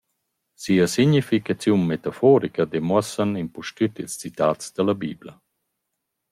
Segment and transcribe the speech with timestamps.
[0.61, 5.33] Sia significaziun metaforica demuossan impustüt ils citats da la Bibla.